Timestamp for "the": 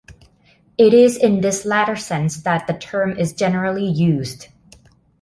2.65-2.73